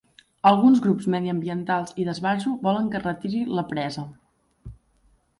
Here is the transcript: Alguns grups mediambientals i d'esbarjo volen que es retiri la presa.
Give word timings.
Alguns 0.51 0.79
grups 0.85 1.07
mediambientals 1.15 1.93
i 2.03 2.05
d'esbarjo 2.07 2.53
volen 2.63 2.87
que 2.93 2.99
es 3.01 3.03
retiri 3.05 3.43
la 3.59 3.65
presa. 3.75 4.07